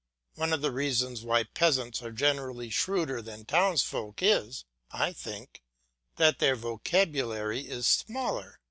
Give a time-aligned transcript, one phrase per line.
[0.33, 5.61] One of the reasons why peasants are generally shrewder than townsfolk is, I think,
[6.15, 8.59] that their vocabulary is smaller.